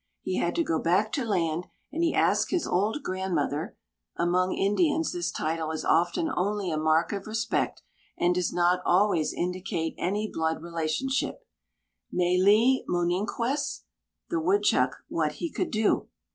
He 0.23 0.37
had 0.37 0.55
to 0.55 0.63
go 0.63 0.79
back 0.79 1.11
to 1.11 1.23
land, 1.23 1.67
and 1.91 2.03
he 2.03 2.11
asked 2.11 2.49
his 2.49 2.65
old 2.65 3.03
grandmother 3.03 3.77
(among 4.15 4.51
Indians 4.51 5.11
this 5.13 5.29
title 5.29 5.69
is 5.69 5.85
often 5.85 6.27
only 6.35 6.71
a 6.71 6.77
mark 6.79 7.11
of 7.11 7.27
respect, 7.27 7.83
and 8.17 8.33
does 8.33 8.51
not 8.51 8.81
always 8.83 9.31
indicate 9.31 9.93
any 9.99 10.27
blood 10.27 10.63
relationship), 10.63 11.45
"Māli 12.11 12.83
Moninkwess" 12.89 13.83
(the 14.31 14.39
Woodchuck), 14.39 14.97
what 15.07 15.33
he 15.33 15.51
could 15.51 15.69
do. 15.69 16.07